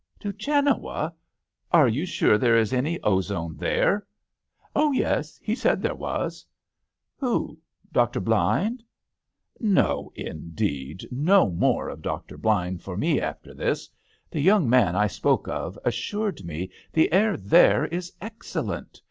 [0.21, 1.13] "To Genoa!
[1.71, 4.07] Are you sure there is any ozone there?"
[4.75, 6.43] Oh yes; he said there was.""
[7.19, 7.59] Who?
[7.91, 8.19] Dr.
[8.19, 8.81] Blind?""
[9.79, 11.07] No, indeed.
[11.11, 12.39] No more of Dr.
[12.39, 13.91] Blind for me after this.
[14.31, 18.99] The young man I spoke of as sured me the air there is excel lent.